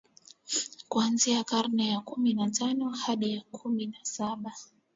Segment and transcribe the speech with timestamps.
[0.89, 4.53] kuanzia karne ya kumi na tano hadi ya kumi na saba